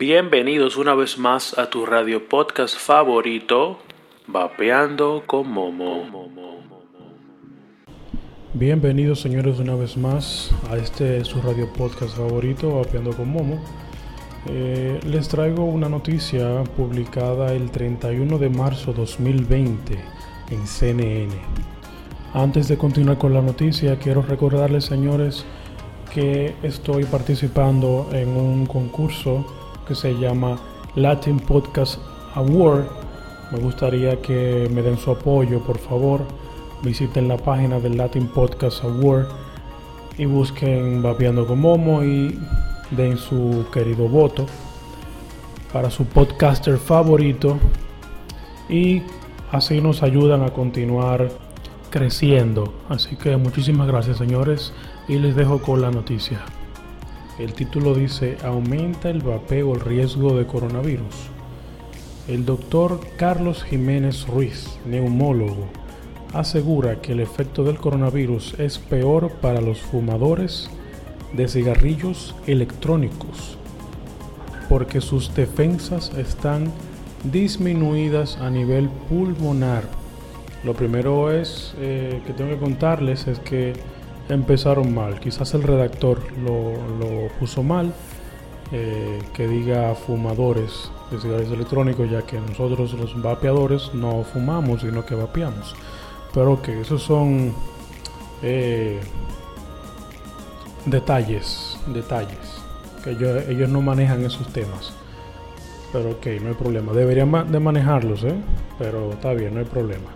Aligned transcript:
Bienvenidos 0.00 0.78
una 0.78 0.94
vez 0.94 1.18
más 1.18 1.58
a 1.58 1.68
tu 1.68 1.84
radio 1.84 2.26
podcast 2.26 2.74
favorito, 2.74 3.80
Vapeando 4.26 5.24
con 5.26 5.50
Momo. 5.50 6.06
Bienvenidos 8.54 9.20
señores 9.20 9.58
una 9.58 9.74
vez 9.74 9.98
más 9.98 10.52
a 10.70 10.78
este 10.78 11.22
su 11.26 11.42
radio 11.42 11.70
podcast 11.74 12.16
favorito, 12.16 12.76
Vapeando 12.76 13.14
con 13.14 13.28
Momo. 13.28 13.62
Eh, 14.46 14.98
les 15.04 15.28
traigo 15.28 15.64
una 15.64 15.90
noticia 15.90 16.64
publicada 16.78 17.52
el 17.52 17.70
31 17.70 18.38
de 18.38 18.48
marzo 18.48 18.94
2020 18.94 19.98
en 20.48 20.66
CNN. 20.66 21.34
Antes 22.32 22.68
de 22.68 22.78
continuar 22.78 23.18
con 23.18 23.34
la 23.34 23.42
noticia, 23.42 23.98
quiero 23.98 24.22
recordarles 24.22 24.86
señores 24.86 25.44
que 26.14 26.54
estoy 26.62 27.04
participando 27.04 28.08
en 28.12 28.30
un 28.30 28.64
concurso 28.64 29.59
que 29.86 29.94
se 29.94 30.14
llama 30.18 30.58
Latin 30.94 31.38
Podcast 31.38 31.98
Award. 32.34 32.84
Me 33.52 33.58
gustaría 33.58 34.20
que 34.20 34.68
me 34.72 34.82
den 34.82 34.96
su 34.98 35.10
apoyo, 35.10 35.60
por 35.60 35.78
favor. 35.78 36.22
Visiten 36.82 37.28
la 37.28 37.36
página 37.36 37.80
del 37.80 37.96
Latin 37.96 38.28
Podcast 38.28 38.84
Award 38.84 39.26
y 40.16 40.24
busquen 40.24 41.02
Vapeando 41.02 41.46
con 41.46 41.60
Momo 41.60 42.02
y 42.02 42.38
den 42.90 43.16
su 43.16 43.66
querido 43.72 44.08
voto 44.08 44.46
para 45.72 45.90
su 45.90 46.04
podcaster 46.04 46.78
favorito 46.78 47.58
y 48.68 49.02
así 49.52 49.80
nos 49.80 50.02
ayudan 50.02 50.42
a 50.42 50.50
continuar 50.50 51.30
creciendo. 51.90 52.72
Así 52.88 53.16
que 53.16 53.36
muchísimas 53.36 53.86
gracias 53.86 54.18
señores 54.18 54.72
y 55.08 55.18
les 55.18 55.36
dejo 55.36 55.60
con 55.60 55.80
la 55.80 55.90
noticia. 55.90 56.40
El 57.40 57.54
título 57.54 57.94
dice, 57.94 58.36
aumenta 58.44 59.10
el 59.10 59.22
vapeo 59.22 59.74
el 59.74 59.80
riesgo 59.80 60.36
de 60.36 60.46
coronavirus. 60.46 61.14
El 62.28 62.44
doctor 62.44 63.00
Carlos 63.16 63.64
Jiménez 63.64 64.26
Ruiz, 64.28 64.78
neumólogo, 64.86 65.66
asegura 66.32 67.00
que 67.00 67.12
el 67.12 67.20
efecto 67.20 67.64
del 67.64 67.78
coronavirus 67.78 68.54
es 68.60 68.78
peor 68.78 69.32
para 69.40 69.60
los 69.60 69.80
fumadores 69.80 70.70
de 71.32 71.48
cigarrillos 71.48 72.36
electrónicos 72.46 73.56
porque 74.70 75.00
sus 75.00 75.34
defensas 75.34 76.12
están 76.16 76.72
disminuidas 77.24 78.38
a 78.38 78.50
nivel 78.50 78.88
pulmonar. 79.08 79.82
Lo 80.62 80.74
primero 80.74 81.32
es 81.32 81.74
eh, 81.80 82.22
que 82.24 82.32
tengo 82.32 82.50
que 82.50 82.60
contarles 82.60 83.26
es 83.26 83.40
que 83.40 83.72
empezaron 84.34 84.94
mal. 84.94 85.20
Quizás 85.20 85.54
el 85.54 85.62
redactor 85.62 86.20
lo, 86.38 87.28
puso 87.38 87.62
mal, 87.62 87.92
eh, 88.72 89.18
que 89.34 89.48
diga 89.48 89.94
fumadores 89.94 90.90
de 91.10 91.18
cigarrillos 91.18 91.52
electrónicos, 91.52 92.10
ya 92.10 92.22
que 92.22 92.38
nosotros 92.40 92.92
los 92.94 93.20
vapeadores 93.20 93.92
no 93.94 94.22
fumamos, 94.24 94.82
sino 94.82 95.04
que 95.04 95.14
vapeamos. 95.14 95.74
Pero 96.32 96.62
que 96.62 96.80
esos 96.80 97.02
son 97.02 97.52
eh, 98.42 99.00
detalles, 100.86 101.78
detalles, 101.86 102.62
que 103.02 103.10
ellos, 103.10 103.68
no 103.68 103.82
manejan 103.82 104.24
esos 104.24 104.48
temas. 104.52 104.92
Pero 105.92 106.10
ok, 106.10 106.26
no 106.40 106.48
hay 106.48 106.54
problema. 106.54 106.92
Deberían 106.92 107.50
de 107.50 107.58
manejarlos, 107.58 108.22
¿eh? 108.22 108.36
Pero 108.78 109.10
está 109.12 109.32
bien, 109.32 109.54
no 109.54 109.60
hay 109.60 109.66
problema. 109.66 110.06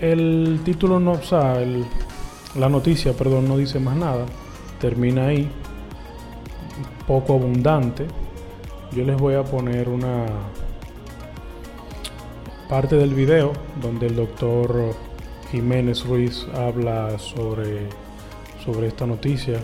El 0.00 0.60
título 0.64 0.98
no, 0.98 1.12
o 1.12 1.22
sea, 1.22 1.58
la 2.56 2.68
noticia, 2.68 3.12
perdón, 3.12 3.48
no 3.48 3.56
dice 3.56 3.78
más 3.78 3.96
nada. 3.96 4.26
Termina 4.80 5.26
ahí. 5.26 5.50
Poco 7.06 7.34
abundante. 7.34 8.06
Yo 8.92 9.04
les 9.04 9.16
voy 9.16 9.34
a 9.34 9.44
poner 9.44 9.88
una 9.88 10.26
parte 12.68 12.96
del 12.96 13.14
video 13.14 13.52
donde 13.80 14.06
el 14.06 14.16
doctor 14.16 14.94
Jiménez 15.50 16.04
Ruiz 16.04 16.46
habla 16.54 17.18
sobre, 17.18 17.88
sobre 18.64 18.88
esta 18.88 19.06
noticia 19.06 19.60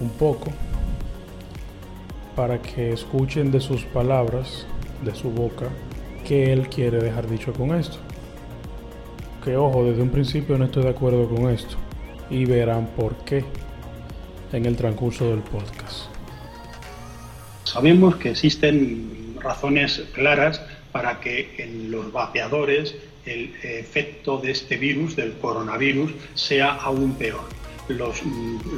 un 0.00 0.10
poco 0.10 0.50
para 2.36 2.60
que 2.60 2.92
escuchen 2.92 3.50
de 3.50 3.60
sus 3.60 3.84
palabras, 3.84 4.66
de 5.04 5.14
su 5.14 5.30
boca, 5.30 5.66
qué 6.26 6.52
él 6.52 6.68
quiere 6.68 6.98
dejar 6.98 7.28
dicho 7.28 7.52
con 7.52 7.74
esto 7.74 7.98
que 9.42 9.56
ojo, 9.56 9.84
desde 9.84 10.02
un 10.02 10.10
principio 10.10 10.56
no 10.56 10.66
estoy 10.66 10.84
de 10.84 10.90
acuerdo 10.90 11.28
con 11.28 11.50
esto 11.50 11.76
y 12.30 12.44
verán 12.44 12.86
por 12.96 13.14
qué 13.24 13.44
en 14.52 14.66
el 14.66 14.76
transcurso 14.76 15.28
del 15.28 15.40
podcast. 15.40 16.06
Sabemos 17.64 18.16
que 18.16 18.30
existen 18.30 19.36
razones 19.40 20.04
claras 20.12 20.62
para 20.92 21.20
que 21.20 21.54
en 21.58 21.90
los 21.90 22.12
vapeadores 22.12 22.94
el 23.24 23.54
efecto 23.62 24.38
de 24.38 24.50
este 24.50 24.76
virus, 24.76 25.16
del 25.16 25.32
coronavirus, 25.34 26.12
sea 26.34 26.72
aún 26.74 27.14
peor. 27.14 27.40
Los, 27.88 28.22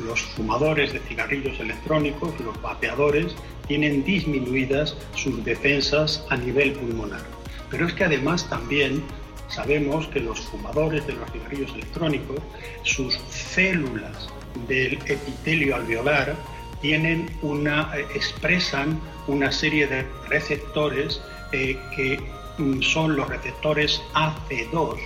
los, 0.06 0.20
fumadores 0.20 0.92
de 0.92 0.98
cigarrillos 1.00 1.58
electrónicos, 1.60 2.38
los 2.40 2.60
vapeadores, 2.62 3.34
tienen 3.66 4.04
disminuidas 4.04 4.96
sus 5.14 5.44
defensas 5.44 6.24
a 6.30 6.36
nivel 6.36 6.72
pulmonar. 6.72 7.20
Pero 7.70 7.86
es 7.86 7.92
que 7.94 8.04
además 8.04 8.48
también 8.48 9.02
Sabemos 9.48 10.06
que 10.08 10.20
los 10.20 10.40
fumadores 10.40 11.06
de 11.06 11.14
los 11.14 11.30
cigarrillos 11.30 11.72
electrónicos, 11.72 12.38
sus 12.82 13.18
células 13.28 14.28
del 14.68 14.94
epitelio 15.06 15.76
alveolar 15.76 16.36
tienen 16.80 17.30
una, 17.42 17.90
eh, 17.96 18.06
expresan 18.14 19.00
una 19.26 19.50
serie 19.50 19.86
de 19.86 20.06
receptores 20.28 21.20
eh, 21.52 21.78
que 21.96 22.20
mm, 22.58 22.82
son 22.82 23.16
los 23.16 23.28
receptores 23.28 24.02
AC2, 24.14 24.98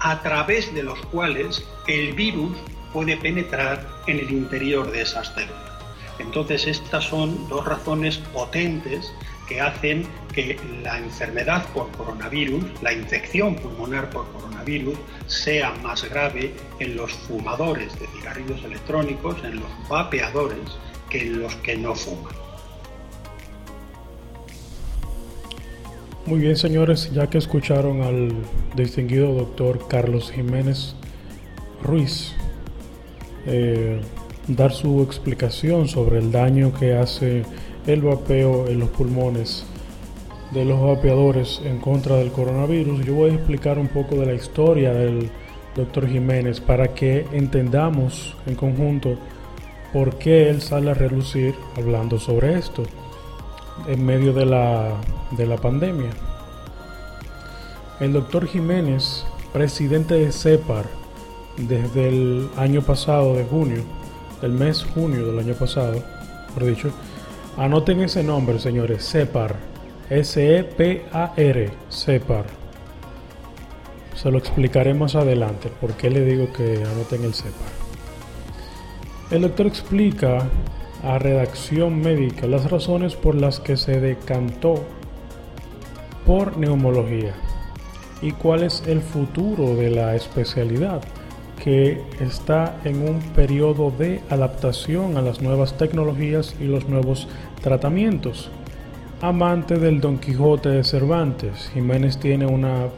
a 0.00 0.22
través 0.22 0.74
de 0.74 0.82
los 0.82 0.98
cuales 1.06 1.64
el 1.86 2.12
virus 2.12 2.56
puede 2.92 3.16
penetrar 3.16 3.88
en 4.06 4.18
el 4.18 4.30
interior 4.30 4.90
de 4.90 5.02
esas 5.02 5.28
células. 5.28 5.72
Entonces, 6.18 6.66
estas 6.66 7.04
son 7.04 7.48
dos 7.48 7.64
razones 7.64 8.18
potentes 8.18 9.12
que 9.52 9.60
hacen 9.60 10.06
que 10.34 10.56
la 10.82 10.98
enfermedad 10.98 11.66
por 11.74 11.90
coronavirus, 11.92 12.64
la 12.82 12.92
infección 12.92 13.54
pulmonar 13.56 14.08
por 14.08 14.26
coronavirus, 14.32 14.96
sea 15.26 15.74
más 15.82 16.08
grave 16.08 16.54
en 16.80 16.96
los 16.96 17.12
fumadores 17.12 17.92
de 18.00 18.06
cigarrillos 18.06 18.64
electrónicos, 18.64 19.36
en 19.44 19.56
los 19.56 19.68
vapeadores, 19.90 20.58
que 21.10 21.26
en 21.26 21.40
los 21.40 21.54
que 21.56 21.76
no 21.76 21.94
fuman. 21.94 22.32
Muy 26.24 26.38
bien, 26.38 26.56
señores, 26.56 27.10
ya 27.12 27.28
que 27.28 27.36
escucharon 27.36 28.00
al 28.00 28.32
distinguido 28.74 29.34
doctor 29.34 29.86
Carlos 29.88 30.30
Jiménez 30.32 30.94
Ruiz 31.82 32.32
eh, 33.44 34.00
dar 34.48 34.72
su 34.72 35.02
explicación 35.02 35.88
sobre 35.88 36.20
el 36.20 36.32
daño 36.32 36.72
que 36.72 36.94
hace 36.94 37.42
el 37.86 38.02
vapeo 38.02 38.68
en 38.68 38.78
los 38.78 38.90
pulmones 38.90 39.64
de 40.52 40.64
los 40.64 40.80
vapeadores 40.80 41.60
en 41.64 41.78
contra 41.78 42.16
del 42.16 42.30
coronavirus. 42.30 43.04
Yo 43.04 43.14
voy 43.14 43.30
a 43.30 43.34
explicar 43.34 43.78
un 43.78 43.88
poco 43.88 44.16
de 44.16 44.26
la 44.26 44.34
historia 44.34 44.92
del 44.92 45.30
doctor 45.74 46.06
Jiménez 46.06 46.60
para 46.60 46.94
que 46.94 47.26
entendamos 47.32 48.36
en 48.46 48.54
conjunto 48.54 49.16
por 49.92 50.16
qué 50.18 50.48
él 50.50 50.60
sale 50.60 50.90
a 50.90 50.94
relucir 50.94 51.54
hablando 51.76 52.18
sobre 52.18 52.58
esto 52.58 52.82
en 53.86 54.04
medio 54.04 54.32
de 54.32 54.46
la, 54.46 54.92
de 55.32 55.46
la 55.46 55.56
pandemia. 55.56 56.10
El 58.00 58.12
doctor 58.12 58.46
Jiménez, 58.46 59.24
presidente 59.52 60.14
de 60.14 60.32
CEPAR 60.32 60.86
desde 61.56 62.08
el 62.08 62.48
año 62.56 62.82
pasado 62.82 63.34
de 63.34 63.44
junio, 63.44 63.82
el 64.42 64.52
mes 64.52 64.84
junio 64.94 65.26
del 65.26 65.38
año 65.38 65.54
pasado, 65.54 66.02
por 66.54 66.64
dicho, 66.64 66.90
Anoten 67.56 68.00
ese 68.00 68.22
nombre, 68.22 68.58
señores. 68.58 69.06
CEPAR. 69.10 69.56
S-E-P-A-R. 70.08 71.70
CEPAR. 71.90 72.46
Se 74.14 74.30
lo 74.30 74.38
explicaré 74.38 74.94
más 74.94 75.14
adelante. 75.14 75.68
¿Por 75.80 75.92
qué 75.92 76.08
le 76.08 76.24
digo 76.24 76.52
que 76.52 76.82
anoten 76.82 77.24
el 77.24 77.34
CEPAR? 77.34 77.72
El 79.30 79.42
doctor 79.42 79.66
explica 79.66 80.48
a 81.02 81.18
redacción 81.18 82.00
médica 82.00 82.46
las 82.46 82.70
razones 82.70 83.16
por 83.16 83.34
las 83.34 83.60
que 83.60 83.76
se 83.76 84.00
decantó 84.00 84.84
por 86.24 86.56
neumología 86.56 87.34
y 88.20 88.32
cuál 88.32 88.62
es 88.62 88.84
el 88.86 89.02
futuro 89.02 89.74
de 89.74 89.90
la 89.90 90.14
especialidad 90.14 91.02
que 91.62 92.00
está 92.20 92.80
en 92.84 93.08
un 93.08 93.20
periodo 93.36 93.92
de 93.96 94.20
adaptación 94.30 95.16
a 95.16 95.22
las 95.22 95.40
nuevas 95.40 95.78
tecnologías 95.78 96.56
y 96.60 96.64
los 96.64 96.88
nuevos 96.88 97.28
tratamientos. 97.62 98.50
Amante 99.20 99.78
del 99.78 100.00
Don 100.00 100.18
Quijote 100.18 100.70
de 100.70 100.82
Cervantes, 100.82 101.70
Jiménez 101.72 102.18
tiene 102.18 102.46
una 102.46 102.88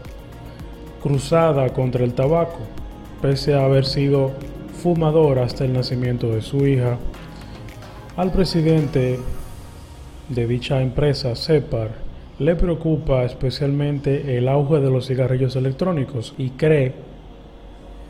cruzada 1.03 1.69
contra 1.75 2.05
el 2.05 2.15
tabaco, 2.15 2.61
pese 3.21 3.53
a 3.53 3.67
haber 3.67 3.85
sido 3.85 4.33
fumador 4.83 5.41
hasta 5.41 5.67
el 5.67 5.75
nacimiento 5.75 6.29
de 6.29 6.41
su 6.41 6.67
hija. 6.67 6.97
Al 8.17 8.33
presidente 8.33 9.21
de 10.31 10.47
dicha 10.47 10.81
empresa, 10.81 11.37
CEPAR, 11.37 11.91
le 12.39 12.57
preocupa 12.57 13.25
especialmente 13.25 14.39
el 14.39 14.49
auge 14.49 14.81
de 14.81 14.91
los 14.91 15.07
cigarrillos 15.07 15.55
electrónicos 15.55 16.35
y 16.39 16.51
cree 16.51 17.14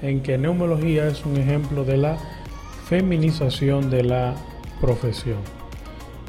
en 0.04 0.20
que 0.20 0.36
neumología 0.36 1.08
es 1.08 1.24
un 1.24 1.38
ejemplo 1.38 1.82
de 1.84 1.96
la 1.96 2.18
feminización 2.86 3.88
de 3.88 4.04
la 4.04 4.34
profesión. 4.80 5.38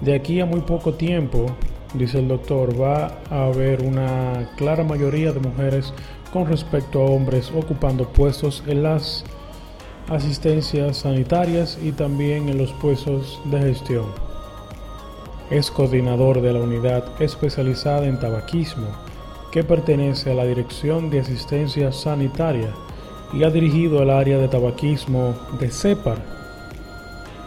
De 0.01 0.15
aquí 0.15 0.39
a 0.39 0.45
muy 0.45 0.61
poco 0.61 0.93
tiempo, 0.93 1.47
dice 1.93 2.19
el 2.19 2.29
doctor, 2.29 2.79
va 2.79 3.19
a 3.29 3.47
haber 3.47 3.81
una 3.83 4.49
clara 4.55 4.85
mayoría 4.85 5.33
de 5.33 5.41
mujeres 5.41 5.93
con 6.31 6.47
respecto 6.47 7.01
a 7.01 7.05
hombres 7.05 7.51
ocupando 7.53 8.07
puestos 8.07 8.63
en 8.65 8.83
las 8.83 9.25
asistencias 10.07 10.97
sanitarias 10.97 11.77
y 11.83 11.91
también 11.91 12.47
en 12.47 12.57
los 12.57 12.71
puestos 12.73 13.41
de 13.45 13.59
gestión. 13.59 14.05
Es 15.49 15.69
coordinador 15.69 16.41
de 16.41 16.53
la 16.53 16.61
unidad 16.61 17.21
especializada 17.21 18.07
en 18.07 18.19
tabaquismo 18.19 18.87
que 19.51 19.63
pertenece 19.63 20.31
a 20.31 20.35
la 20.35 20.45
Dirección 20.45 21.09
de 21.09 21.19
Asistencia 21.19 21.91
Sanitaria 21.91 22.73
y 23.33 23.43
ha 23.43 23.49
dirigido 23.49 24.01
el 24.01 24.09
área 24.09 24.37
de 24.37 24.47
tabaquismo 24.47 25.35
de 25.59 25.69
CEPAR. 25.69 26.17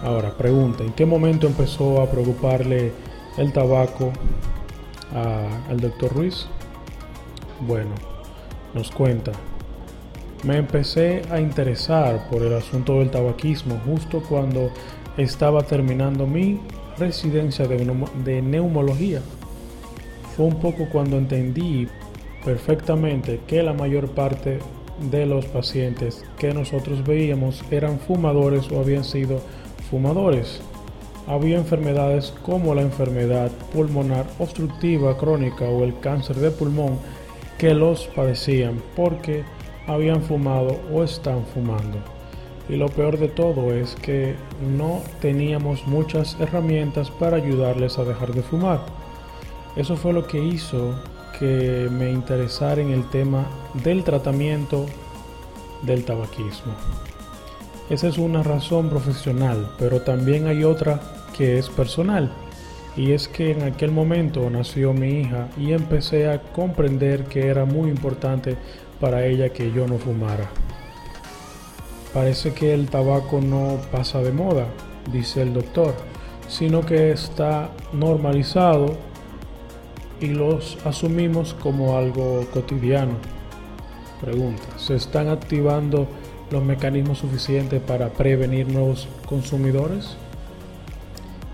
Ahora, 0.03 0.31
pregunta, 0.37 0.85
¿en 0.85 0.93
qué 0.93 1.05
momento 1.07 1.47
empezó 1.47 2.01
a 2.01 2.11
preocuparle 2.11 2.93
el 3.37 3.53
tabaco 3.53 4.13
al 5.69 5.81
doctor 5.81 6.13
Ruiz? 6.13 6.47
Bueno, 7.61 7.91
nos 8.75 8.91
cuenta. 8.91 9.33
Me 10.45 10.57
empecé 10.57 11.23
a 11.31 11.41
interesar 11.41 12.29
por 12.31 12.43
el 12.43 12.55
asunto 12.55 13.01
del 13.01 13.11
tabaquismo 13.11 13.81
justo 13.85 14.23
cuando 14.23 14.71
estaba 15.17 15.63
terminando 15.65 16.27
mi 16.27 16.61
residencia 16.97 17.67
de, 17.67 18.43
neumología. 18.43 19.21
Fue 20.37 20.47
un 20.47 20.61
poco 20.61 20.89
cuando 20.91 21.19
entendí 21.19 21.89
perfectamente 22.45 23.41
que 23.49 23.65
la 23.65 23.73
mayor 23.73 24.11
parte 24.11 24.61
de 25.11 25.27
los 25.27 25.47
pacientes 25.47 26.25
que 26.39 26.53
nosotros 26.53 27.05
veíamos 27.05 27.63
eran 27.71 27.99
fumadores 27.99 28.71
o 28.71 28.81
habían 28.81 29.05
sido 29.05 29.41
fumadores. 29.91 30.61
Había 31.27 31.59
enfermedades 31.59 32.33
como 32.43 32.75
la 32.75 32.83
enfermedad 32.83 33.51
pulmonar 33.73 34.27
obstructiva 34.39 35.17
crónica 35.17 35.67
o 35.67 35.85
el 35.85 35.99
cáncer 36.01 36.37
de 36.37 36.51
pulmón 36.51 36.99
que 37.59 37.75
los 37.75 38.07
padecían 38.07 38.81
porque 38.97 39.45
habían 39.87 40.23
fumado 40.23 40.79
o 40.93 41.03
están 41.03 41.45
fumando. 41.53 41.99
Y 42.69 42.77
lo 42.77 42.89
peor 42.89 43.19
de 43.19 43.29
todo 43.29 43.73
es 43.73 43.95
que 43.97 44.37
no 44.77 45.03
teníamos 45.21 45.87
muchas 45.87 46.37
herramientas 46.39 47.11
para 47.11 47.39
ayudarles 47.39 47.99
a 47.99 48.05
dejar 48.05 48.33
de 48.33 48.43
fumar. 48.43 48.81
Eso 49.77 49.97
fue 49.97 50.13
lo 50.13 50.27
que 50.27 50.43
hizo 50.43 50.95
que 51.39 51.89
me 51.91 52.11
interesara 52.11 52.81
en 52.81 52.91
el 52.91 53.09
tema 53.11 53.47
del 53.85 54.05
tratamiento 54.05 54.87
del 55.83 56.05
tabaquismo. 56.05 56.73
Esa 57.91 58.09
es 58.09 58.19
una 58.19 58.43
razón 58.43 58.91
profesional, 58.91 59.71
pero 59.79 60.03
también 60.03 60.47
hay 60.47 60.65
otra 60.65 61.01
que 61.37 61.59
es 61.59 61.71
personal. 61.71 62.31
Y 62.97 63.13
es 63.13 63.29
que 63.29 63.53
en 63.53 63.63
aquel 63.63 63.93
momento 63.93 64.51
nació 64.51 64.93
mi 64.93 65.21
hija 65.21 65.49
y 65.57 65.73
empecé 65.73 66.29
a 66.29 66.43
comprender 66.43 67.25
que 67.25 67.47
era 67.47 67.65
muy 67.65 67.89
importante 67.91 68.57
para 69.01 69.25
ella 69.25 69.51
que 69.51 69.71
yo 69.73 69.87
no 69.87 69.99
fumara. 69.99 70.51
Parece 72.13 72.53
que 72.53 72.75
el 72.75 72.91
tabaco 72.91 73.41
no 73.41 73.79
pasa 73.93 74.21
de 74.21 74.33
moda, 74.33 74.67
dice 75.13 75.43
el 75.43 75.55
doctor, 75.55 75.95
sino 76.49 76.85
que 76.85 77.13
está 77.13 77.71
normalizado 77.93 78.97
y 80.21 80.29
los 80.29 80.79
asumimos 80.85 81.55
como 81.55 81.97
algo 81.97 82.47
cotidiano. 82.53 83.13
Pregunta, 84.21 84.63
¿se 84.77 84.97
están 84.97 85.29
activando 85.29 86.09
los 86.51 86.65
mecanismos 86.65 87.19
suficientes 87.19 87.81
para 87.81 88.09
prevenir 88.09 88.69
nuevos 88.69 89.09
consumidores? 89.27 90.17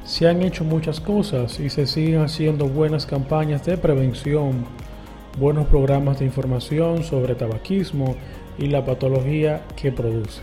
Se 0.04 0.28
han 0.28 0.42
hecho 0.42 0.64
muchas 0.64 1.00
cosas 1.00 1.60
y 1.60 1.70
se 1.70 1.86
siguen 1.86 2.20
haciendo 2.20 2.66
buenas 2.68 3.06
campañas 3.06 3.64
de 3.64 3.76
prevención, 3.76 4.64
buenos 5.38 5.66
programas 5.66 6.18
de 6.18 6.26
información 6.26 7.04
sobre 7.04 7.34
tabaquismo 7.34 8.16
y 8.58 8.66
la 8.66 8.84
patología 8.84 9.62
que 9.76 9.92
produce, 9.92 10.42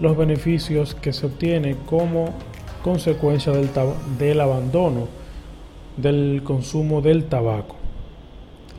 los 0.00 0.16
beneficios 0.16 0.94
que 0.94 1.12
se 1.12 1.26
obtienen 1.26 1.76
como 1.86 2.34
consecuencia 2.82 3.52
del, 3.52 3.70
del 4.18 4.40
abandono 4.40 5.08
del 5.96 6.42
consumo 6.44 7.00
del 7.00 7.24
tabaco. 7.24 7.76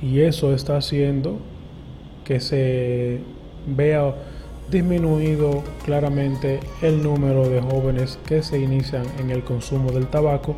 Y 0.01 0.21
eso 0.21 0.53
está 0.53 0.77
haciendo 0.77 1.39
que 2.23 2.39
se 2.39 3.19
vea 3.65 4.13
disminuido 4.69 5.63
claramente 5.85 6.59
el 6.81 7.01
número 7.01 7.49
de 7.49 7.61
jóvenes 7.61 8.19
que 8.25 8.43
se 8.43 8.59
inician 8.59 9.05
en 9.17 9.29
el 9.29 9.43
consumo 9.43 9.91
del 9.91 10.07
tabaco 10.07 10.55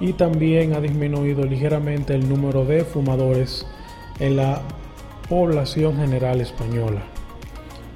y 0.00 0.12
también 0.12 0.74
ha 0.74 0.80
disminuido 0.80 1.44
ligeramente 1.44 2.14
el 2.14 2.28
número 2.28 2.64
de 2.64 2.84
fumadores 2.84 3.66
en 4.20 4.36
la 4.36 4.62
población 5.28 5.96
general 5.96 6.40
española. 6.40 7.02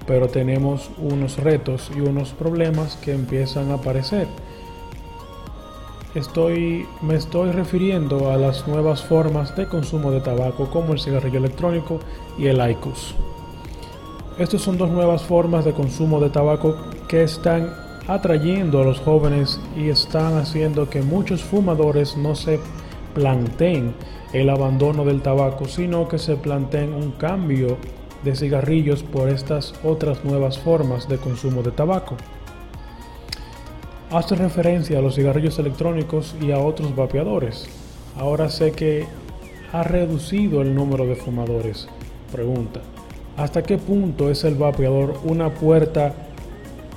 Pero 0.06 0.28
tenemos 0.28 0.90
unos 0.98 1.38
retos 1.38 1.90
y 1.94 2.00
unos 2.00 2.32
problemas 2.32 2.96
que 2.96 3.12
empiezan 3.12 3.70
a 3.70 3.74
aparecer. 3.74 4.26
Estoy, 6.14 6.86
me 7.00 7.14
estoy 7.14 7.52
refiriendo 7.52 8.30
a 8.30 8.36
las 8.36 8.68
nuevas 8.68 9.02
formas 9.02 9.56
de 9.56 9.66
consumo 9.66 10.10
de 10.10 10.20
tabaco 10.20 10.68
como 10.68 10.92
el 10.92 11.00
cigarrillo 11.00 11.38
electrónico 11.38 12.00
y 12.38 12.48
el 12.48 12.60
IQOS. 12.70 13.14
Estas 14.38 14.60
son 14.60 14.76
dos 14.76 14.90
nuevas 14.90 15.22
formas 15.22 15.64
de 15.64 15.72
consumo 15.72 16.20
de 16.20 16.28
tabaco 16.28 16.76
que 17.08 17.22
están 17.22 17.72
atrayendo 18.08 18.82
a 18.82 18.84
los 18.84 19.00
jóvenes 19.00 19.58
y 19.74 19.88
están 19.88 20.36
haciendo 20.36 20.90
que 20.90 21.00
muchos 21.00 21.42
fumadores 21.42 22.14
no 22.18 22.34
se 22.34 22.60
planteen 23.14 23.94
el 24.34 24.50
abandono 24.50 25.06
del 25.06 25.22
tabaco, 25.22 25.66
sino 25.66 26.08
que 26.08 26.18
se 26.18 26.36
planteen 26.36 26.92
un 26.92 27.12
cambio 27.12 27.78
de 28.22 28.36
cigarrillos 28.36 29.02
por 29.02 29.30
estas 29.30 29.72
otras 29.82 30.24
nuevas 30.26 30.58
formas 30.58 31.08
de 31.08 31.16
consumo 31.16 31.62
de 31.62 31.70
tabaco. 31.70 32.16
Hace 34.12 34.34
referencia 34.34 34.98
a 34.98 35.00
los 35.00 35.14
cigarrillos 35.14 35.58
electrónicos 35.58 36.36
y 36.38 36.52
a 36.52 36.58
otros 36.58 36.94
vapeadores. 36.94 37.64
Ahora 38.14 38.50
sé 38.50 38.72
que 38.72 39.06
ha 39.72 39.84
reducido 39.84 40.60
el 40.60 40.74
número 40.74 41.06
de 41.06 41.16
fumadores. 41.16 41.88
Pregunta. 42.30 42.82
¿Hasta 43.38 43.62
qué 43.62 43.78
punto 43.78 44.30
es 44.30 44.44
el 44.44 44.56
vapeador 44.56 45.18
una 45.24 45.54
puerta 45.54 46.12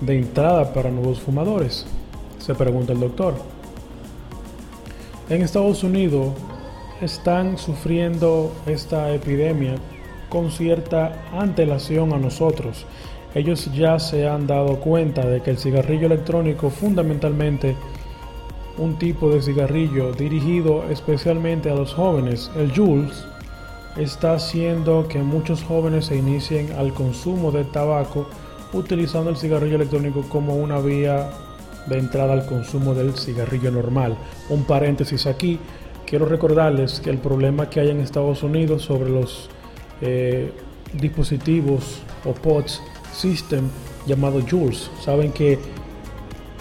de 0.01 0.19
entrada 0.19 0.74
para 0.74 0.91
nuevos 0.91 1.22
fumadores? 1.22 1.86
Se 2.38 2.53
pregunta 2.53 2.91
el 2.91 3.00
doctor. 3.00 3.36
En 5.29 5.41
Estados 5.41 5.86
Unidos 5.86 6.34
están 7.00 7.57
sufriendo 7.57 8.51
esta 8.65 9.13
epidemia 9.13 9.75
con 10.27 10.51
cierta 10.51 11.24
antelación 11.31 12.12
a 12.12 12.17
nosotros. 12.17 12.86
Ellos 13.36 13.70
ya 13.74 14.00
se 14.00 14.27
han 14.27 14.48
dado 14.48 14.80
cuenta 14.80 15.27
de 15.27 15.42
que 15.42 15.51
el 15.51 15.58
cigarrillo 15.58 16.06
electrónico 16.08 16.70
fundamentalmente 16.70 17.75
un 18.77 18.98
tipo 18.98 19.30
de 19.30 19.42
cigarrillo 19.42 20.13
dirigido 20.13 20.86
especialmente 20.89 21.70
a 21.70 21.75
los 21.75 21.94
jóvenes, 21.94 22.50
el 22.58 22.74
Jules, 22.74 23.25
está 23.98 24.34
haciendo 24.34 25.08
que 25.10 25.20
muchos 25.20 25.63
jóvenes 25.63 26.06
se 26.06 26.18
inicien 26.18 26.72
al 26.77 26.94
consumo 26.94 27.51
de 27.51 27.65
tabaco 27.65 28.27
utilizando 28.72 29.30
el 29.30 29.38
cigarrillo 29.38 29.75
electrónico 29.75 30.24
como 30.30 30.56
una 30.56 30.80
vía 30.80 31.30
de 31.88 31.98
entrada 31.98 32.34
al 32.34 32.46
consumo 32.46 32.94
del 32.94 33.15
cigarrillo 33.15 33.70
normal. 33.70 34.18
Un 34.50 34.63
paréntesis 34.63 35.25
aquí, 35.27 35.60
quiero 36.06 36.25
recordarles 36.25 37.01
que 37.01 37.10
el 37.10 37.18
problema 37.18 37.70
que 37.70 37.82
hay 37.82 37.89
en 37.89 38.00
Estados 38.00 38.44
Unidos 38.44 38.84
sobre 38.84 39.10
los 39.10 39.50
eh, 40.01 40.51
dispositivos 40.94 42.01
o 42.25 42.32
POTS 42.32 42.82
System 43.15 43.69
llamado 44.05 44.41
Jules, 44.48 44.89
saben 45.01 45.31
que 45.31 45.57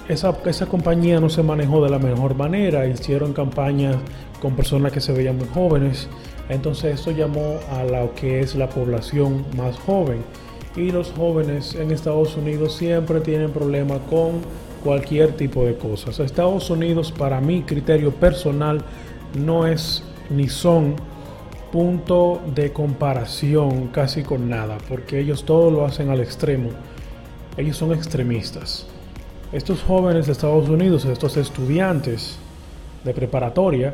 esa, 0.09 0.37
esa 0.45 0.67
compañía 0.67 1.21
no 1.21 1.29
se 1.29 1.43
manejó 1.43 1.83
de 1.83 1.91
la 1.91 1.99
mejor 1.99 2.35
manera, 2.35 2.87
hicieron 2.87 3.33
campañas 3.33 3.97
con 4.41 4.55
personas 4.55 4.93
que 4.93 5.01
se 5.01 5.13
veían 5.13 5.37
muy 5.37 5.49
jóvenes 5.49 6.09
entonces 6.49 6.97
esto 6.97 7.11
llamó 7.11 7.59
a 7.73 7.85
lo 7.85 8.15
que 8.15 8.41
es 8.41 8.55
la 8.55 8.69
población 8.69 9.45
más 9.57 9.79
joven. 9.79 10.23
Y 10.77 10.91
los 10.91 11.13
jóvenes 11.13 11.75
en 11.75 11.91
Estados 11.91 12.37
Unidos 12.37 12.75
siempre 12.75 13.21
tienen 13.21 13.51
problemas 13.51 14.01
con 14.11 14.41
cualquier 14.83 15.33
tipo 15.33 15.65
de 15.65 15.77
cosas. 15.77 16.19
Estados 16.21 16.69
Unidos, 16.69 17.13
para 17.13 17.41
mi 17.41 17.63
criterio 17.63 18.11
personal, 18.11 18.83
no 19.39 19.67
es 19.67 20.03
ni 20.31 20.49
son 20.49 20.97
punto 21.75 22.41
de 22.55 22.73
comparación 22.73 23.89
casi 23.89 24.23
con 24.23 24.49
nada, 24.49 24.79
porque 24.89 25.19
ellos 25.19 25.45
todo 25.45 25.73
lo 25.73 25.85
hacen 25.85 26.09
al 26.09 26.21
extremo. 26.21 26.71
Ellos 27.57 27.77
son 27.77 27.93
extremistas. 27.93 28.87
Estos 29.53 29.83
jóvenes 29.83 30.27
de 30.27 30.33
Estados 30.33 30.69
Unidos, 30.69 31.05
estos 31.05 31.37
estudiantes 31.37 32.39
de 33.03 33.13
preparatoria, 33.13 33.93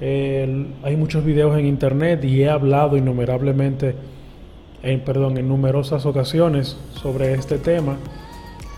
hay 0.00 0.96
muchos 0.96 1.24
videos 1.24 1.56
en 1.56 1.66
internet 1.66 2.24
y 2.24 2.42
he 2.42 2.50
hablado 2.50 2.96
innumerablemente, 2.96 3.94
en, 4.82 4.98
perdón, 5.04 5.38
en 5.38 5.46
numerosas 5.46 6.04
ocasiones 6.06 6.76
sobre 7.00 7.34
este 7.34 7.58
tema 7.58 7.98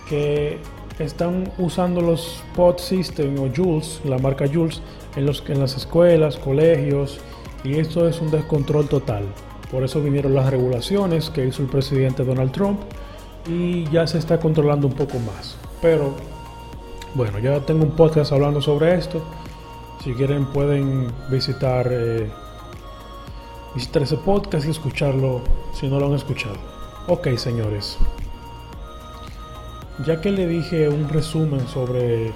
que 0.06 0.58
están 0.98 1.50
usando 1.56 2.02
los 2.02 2.42
pod 2.54 2.76
system 2.76 3.38
o 3.38 3.48
Jules, 3.56 4.02
la 4.04 4.18
marca 4.18 4.44
Jules, 4.46 4.82
en, 5.16 5.24
los, 5.24 5.42
en 5.48 5.60
las 5.60 5.78
escuelas, 5.78 6.36
colegios, 6.36 7.20
y 7.64 7.78
esto 7.78 8.06
es 8.06 8.21
un 8.21 8.30
descontrol 8.30 8.88
total. 8.88 9.25
Por 9.71 9.83
eso 9.83 10.00
vinieron 10.00 10.35
las 10.35 10.50
regulaciones 10.50 11.30
que 11.30 11.47
hizo 11.47 11.62
el 11.62 11.68
presidente 11.68 12.23
Donald 12.23 12.52
Trump 12.52 12.80
y 13.49 13.88
ya 13.90 14.06
se 14.06 14.18
está 14.18 14.38
controlando 14.38 14.87
un 14.87 14.92
poco 14.92 15.18
más. 15.18 15.56
Pero 15.80 16.14
bueno, 17.14 17.38
ya 17.38 17.59
tengo 17.61 17.85
un 17.85 17.92
podcast 17.92 18.33
hablando 18.33 18.61
sobre 18.61 18.94
esto. 18.94 19.23
Si 20.02 20.12
quieren 20.12 20.44
pueden 20.47 21.09
visitar, 21.30 21.88
eh, 21.90 22.30
visitar 23.75 24.02
ese 24.02 24.18
podcast 24.18 24.66
y 24.66 24.71
escucharlo 24.71 25.40
si 25.73 25.88
no 25.88 25.99
lo 25.99 26.06
han 26.06 26.14
escuchado. 26.14 26.56
Ok, 27.09 27.28
señores. 27.37 27.99
Ya 30.04 30.21
que 30.21 30.30
le 30.30 30.47
dije 30.47 30.88
un 30.88 31.09
resumen 31.09 31.66
sobre 31.68 32.33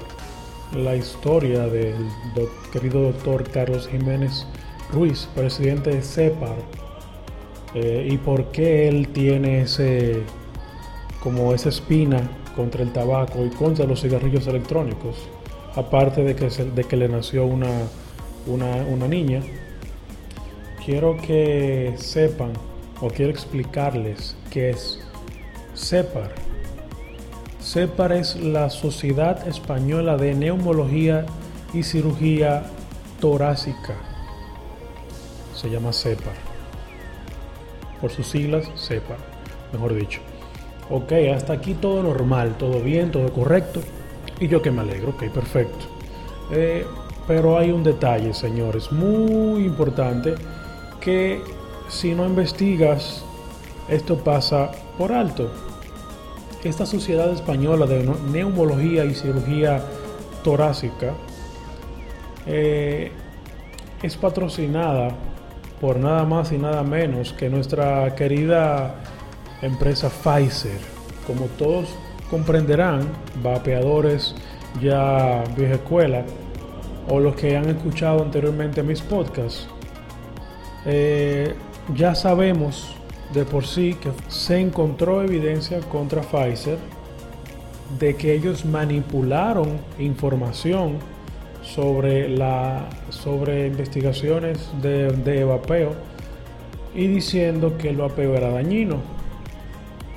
la 0.74 0.96
historia 0.96 1.66
del 1.66 1.96
querido 2.72 3.02
doctor 3.02 3.44
Carlos 3.50 3.88
Jiménez 3.88 4.46
Ruiz, 4.92 5.28
presidente 5.34 5.90
de 5.90 6.02
CEPAR, 6.02 6.56
eh, 7.74 8.08
y 8.10 8.16
por 8.18 8.46
qué 8.46 8.88
él 8.88 9.08
tiene 9.08 9.62
ese 9.62 10.22
como 11.20 11.52
esa 11.52 11.68
espina 11.68 12.20
contra 12.56 12.82
el 12.82 12.92
tabaco 12.92 13.44
y 13.44 13.50
contra 13.50 13.84
los 13.86 14.00
cigarrillos 14.00 14.46
electrónicos, 14.46 15.16
aparte 15.74 16.22
de 16.22 16.34
que, 16.34 16.48
de 16.48 16.84
que 16.84 16.96
le 16.96 17.08
nació 17.08 17.44
una, 17.44 17.70
una, 18.46 18.76
una 18.88 19.06
niña, 19.08 19.42
quiero 20.84 21.16
que 21.16 21.94
sepan 21.96 22.52
o 23.00 23.08
quiero 23.08 23.30
explicarles 23.30 24.36
qué 24.50 24.70
es 24.70 25.00
CEPAR. 25.76 26.32
CEPAR 27.60 28.12
es 28.12 28.36
la 28.36 28.70
Sociedad 28.70 29.46
Española 29.46 30.16
de 30.16 30.34
Neumología 30.34 31.26
y 31.74 31.82
Cirugía 31.82 32.64
Torácica. 33.20 34.07
Se 35.58 35.68
llama 35.68 35.92
CEPAR. 35.92 36.34
Por 38.00 38.12
sus 38.12 38.28
siglas, 38.28 38.70
CEPAR, 38.76 39.18
mejor 39.72 39.94
dicho. 39.94 40.20
Ok, 40.88 41.12
hasta 41.34 41.54
aquí 41.54 41.74
todo 41.74 42.02
normal, 42.04 42.56
todo 42.58 42.80
bien, 42.80 43.10
todo 43.10 43.32
correcto. 43.32 43.80
Y 44.38 44.46
yo 44.46 44.62
que 44.62 44.70
me 44.70 44.82
alegro, 44.82 45.10
ok, 45.10 45.24
perfecto. 45.30 45.86
Eh, 46.52 46.86
pero 47.26 47.58
hay 47.58 47.72
un 47.72 47.82
detalle, 47.82 48.32
señores, 48.34 48.92
muy 48.92 49.64
importante, 49.64 50.36
que 51.00 51.42
si 51.88 52.14
no 52.14 52.24
investigas, 52.24 53.24
esto 53.88 54.16
pasa 54.18 54.70
por 54.96 55.12
alto 55.12 55.50
esta 56.64 56.86
Sociedad 56.86 57.30
Española 57.30 57.86
de 57.86 58.04
Neumología 58.32 59.04
y 59.04 59.14
Cirugía 59.14 59.82
Torácica 60.42 61.14
eh, 62.46 63.12
es 64.02 64.16
patrocinada 64.16 65.10
por 65.80 65.98
nada 65.98 66.24
más 66.24 66.52
y 66.52 66.58
nada 66.58 66.82
menos 66.82 67.32
que 67.32 67.48
nuestra 67.48 68.14
querida 68.14 68.94
empresa 69.62 70.08
Pfizer. 70.08 70.78
Como 71.26 71.46
todos 71.46 71.88
comprenderán, 72.30 73.08
vapeadores 73.42 74.34
ya 74.80 75.44
vieja 75.56 75.74
escuela 75.74 76.24
o 77.08 77.20
los 77.20 77.36
que 77.36 77.56
han 77.56 77.68
escuchado 77.68 78.22
anteriormente 78.22 78.82
mis 78.82 79.00
podcasts, 79.00 79.68
eh, 80.84 81.54
ya 81.94 82.14
sabemos 82.14 82.94
de 83.32 83.44
por 83.44 83.66
sí 83.66 83.94
que 83.94 84.10
se 84.28 84.58
encontró 84.58 85.22
evidencia 85.22 85.80
contra 85.80 86.22
Pfizer 86.22 86.78
de 87.98 88.16
que 88.16 88.34
ellos 88.34 88.64
manipularon 88.64 89.78
información 89.98 90.98
sobre, 91.74 92.28
la, 92.28 92.88
sobre 93.10 93.66
investigaciones 93.66 94.70
de, 94.80 95.12
de 95.12 95.44
vapeo 95.44 95.92
y 96.94 97.06
diciendo 97.06 97.76
que 97.78 97.90
el 97.90 97.96
vapeo 97.96 98.34
era 98.34 98.50
dañino, 98.50 98.96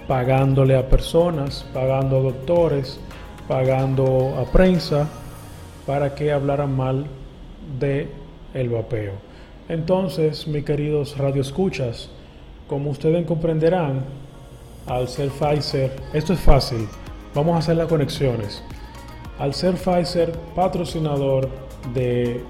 pagándole 0.07 0.75
a 0.75 0.87
personas, 0.87 1.65
pagando 1.73 2.17
a 2.17 2.21
doctores, 2.21 2.99
pagando 3.47 4.35
a 4.39 4.51
prensa 4.51 5.07
para 5.85 6.15
que 6.15 6.31
hablaran 6.31 6.75
mal 6.75 7.05
de 7.79 8.09
el 8.53 8.69
vapeo. 8.69 9.13
Entonces, 9.67 10.47
mis 10.47 10.65
queridos 10.65 11.17
radioescuchas, 11.17 12.09
como 12.67 12.89
ustedes 12.89 13.25
comprenderán, 13.25 14.05
al 14.87 15.07
ser 15.07 15.29
Pfizer, 15.29 15.91
esto 16.13 16.33
es 16.33 16.39
fácil, 16.39 16.87
vamos 17.35 17.55
a 17.55 17.59
hacer 17.59 17.77
las 17.77 17.87
conexiones. 17.87 18.63
Al 19.41 19.55
ser 19.55 19.73
Pfizer 19.73 20.33
patrocinador 20.53 21.49
de 21.95 22.43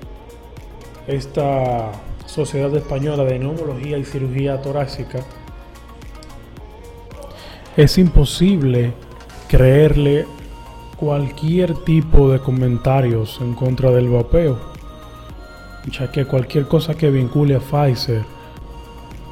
esta 1.07 1.89
Sociedad 2.25 2.75
Española 2.75 3.23
de 3.23 3.39
Neumología 3.39 3.97
y 3.97 4.03
Cirugía 4.03 4.61
Torácica, 4.61 5.19
es 7.77 7.97
imposible 7.97 8.91
creerle 9.47 10.25
cualquier 10.97 11.75
tipo 11.85 12.29
de 12.29 12.39
comentarios 12.39 13.39
en 13.39 13.53
contra 13.53 13.89
del 13.91 14.09
vapeo, 14.09 14.59
ya 15.89 16.11
que 16.11 16.25
cualquier 16.25 16.67
cosa 16.67 16.95
que 16.95 17.09
vincule 17.09 17.55
a 17.55 17.61
Pfizer 17.61 18.25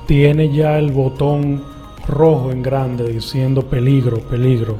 tiene 0.07 0.49
ya 0.49 0.79
el 0.79 0.93
botón 0.93 1.61
rojo 2.07 2.51
en 2.51 2.63
grande 2.63 3.11
diciendo 3.11 3.63
peligro, 3.63 4.21
peligro. 4.21 4.77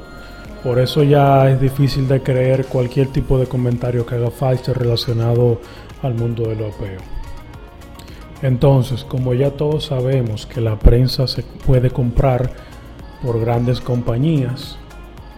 Por 0.64 0.80
eso 0.80 1.04
ya 1.04 1.50
es 1.50 1.60
difícil 1.62 2.08
de 2.08 2.22
creer 2.22 2.66
cualquier 2.66 3.08
tipo 3.08 3.40
de 3.40 3.48
comentario 3.48 4.06
que 4.06 4.16
haga 4.16 4.30
Pfizer 4.30 4.78
relacionado 4.78 5.62
al 6.02 6.16
mundo 6.16 6.44
del 6.44 6.60
vapeo. 6.60 7.00
Entonces, 8.42 9.04
como 9.04 9.34
ya 9.34 9.52
todos 9.52 9.86
sabemos 9.86 10.46
que 10.46 10.62
la 10.62 10.78
prensa 10.78 11.28
se 11.28 11.44
puede 11.44 11.92
comprar 11.92 12.52
por 13.24 13.40
grandes 13.40 13.82
compañías, 13.82 14.78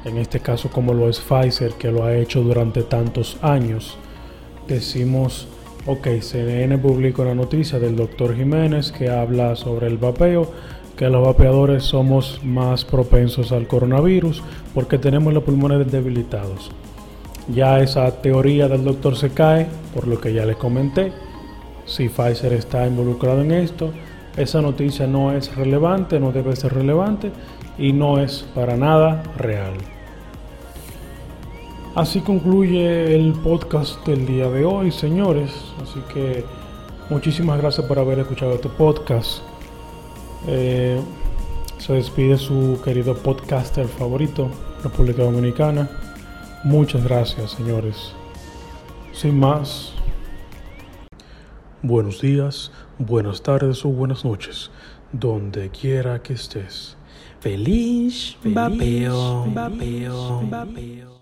en 0.05 0.17
este 0.17 0.39
caso 0.39 0.69
como 0.69 0.93
lo 0.93 1.09
es 1.09 1.19
Pfizer, 1.19 1.73
que 1.73 1.91
lo 1.91 2.03
ha 2.03 2.15
hecho 2.15 2.41
durante 2.41 2.83
tantos 2.83 3.37
años, 3.41 3.97
decimos 4.67 5.47
Ok, 5.87 6.07
CNN 6.21 6.77
publicó 6.77 7.23
una 7.23 7.33
noticia 7.33 7.79
del 7.79 7.95
doctor 7.95 8.35
Jiménez 8.35 8.91
que 8.91 9.09
habla 9.09 9.55
sobre 9.55 9.87
el 9.87 9.97
vapeo, 9.97 10.47
que 11.01 11.09
los 11.09 11.25
vapeadores 11.25 11.83
somos 11.83 12.39
más 12.43 12.85
propensos 12.85 13.51
al 13.51 13.65
coronavirus 13.65 14.43
porque 14.71 14.99
tenemos 14.99 15.33
los 15.33 15.41
pulmones 15.41 15.91
debilitados. 15.91 16.69
Ya 17.47 17.79
esa 17.79 18.21
teoría 18.21 18.67
del 18.67 18.83
doctor 18.83 19.15
se 19.15 19.31
cae, 19.31 19.65
por 19.95 20.07
lo 20.07 20.21
que 20.21 20.31
ya 20.31 20.45
les 20.45 20.57
comenté. 20.57 21.11
Si 21.87 22.07
Pfizer 22.07 22.53
está 22.53 22.85
involucrado 22.85 23.41
en 23.41 23.51
esto, 23.51 23.89
esa 24.37 24.61
noticia 24.61 25.07
no 25.07 25.31
es 25.31 25.55
relevante, 25.55 26.19
no 26.19 26.31
debe 26.31 26.55
ser 26.55 26.75
relevante 26.75 27.31
y 27.79 27.93
no 27.93 28.19
es 28.19 28.45
para 28.53 28.77
nada 28.77 29.23
real. 29.37 29.73
Así 31.95 32.19
concluye 32.19 33.15
el 33.15 33.33
podcast 33.33 34.05
del 34.05 34.27
día 34.27 34.51
de 34.51 34.65
hoy, 34.65 34.91
señores. 34.91 35.49
Así 35.81 35.99
que 36.13 36.45
muchísimas 37.09 37.59
gracias 37.59 37.87
por 37.87 37.97
haber 37.97 38.19
escuchado 38.19 38.53
este 38.53 38.69
podcast. 38.69 39.41
Eh, 40.47 40.99
se 41.77 41.93
despide 41.93 42.37
su 42.37 42.79
querido 42.83 43.15
podcaster 43.15 43.87
favorito, 43.87 44.49
República 44.83 45.23
Dominicana. 45.23 45.89
Muchas 46.63 47.03
gracias, 47.03 47.51
señores. 47.51 48.13
Sin 49.13 49.39
más, 49.39 49.93
buenos 51.81 52.21
días, 52.21 52.71
buenas 52.97 53.41
tardes 53.41 53.83
o 53.83 53.89
buenas 53.89 54.23
noches, 54.23 54.71
donde 55.11 55.69
quiera 55.69 56.21
que 56.21 56.33
estés. 56.33 56.97
Feliz, 57.39 58.37
vapeo, 58.43 59.45
vapeo, 59.51 60.41
vapeo. 60.49 61.11